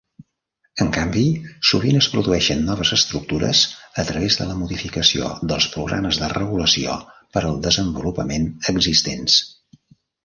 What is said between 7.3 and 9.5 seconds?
per al desenvolupament existents.